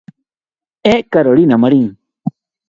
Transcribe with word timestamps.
É 0.93 0.95
Carolina 1.13 1.55
Marín. 1.63 1.87